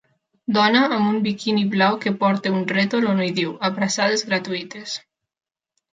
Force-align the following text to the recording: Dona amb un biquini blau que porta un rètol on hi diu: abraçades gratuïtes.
Dona 0.55 0.79
amb 0.95 1.09
un 1.09 1.19
biquini 1.25 1.65
blau 1.75 1.99
que 2.05 2.13
porta 2.23 2.53
un 2.61 2.65
rètol 2.77 3.07
on 3.13 3.21
hi 3.27 3.31
diu: 3.41 3.53
abraçades 3.69 4.29
gratuïtes. 4.31 5.01